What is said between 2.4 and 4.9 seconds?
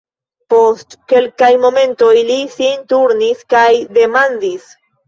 sin turnis kaj demandis: